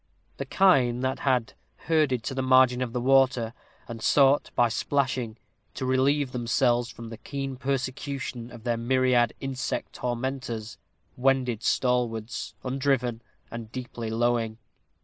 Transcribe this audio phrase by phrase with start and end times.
[0.37, 1.53] The kine that had
[1.85, 3.53] herded to the margin of the water,
[3.87, 5.37] and sought, by splashing,
[5.75, 10.79] to relieve themselves from the keen persecution of their myriad insect tormentors,
[11.17, 14.57] wended stallwards, undriven, and deeply lowing.